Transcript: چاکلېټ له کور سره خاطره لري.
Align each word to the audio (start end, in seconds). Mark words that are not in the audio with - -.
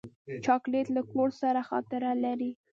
چاکلېټ 0.45 0.87
له 0.95 1.01
کور 1.11 1.29
سره 1.41 1.59
خاطره 1.69 2.11
لري. 2.23 2.51